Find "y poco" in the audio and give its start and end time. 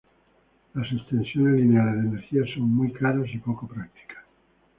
3.31-3.67